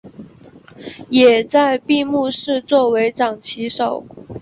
[1.11, 4.03] 也在闭幕式作为掌旗手。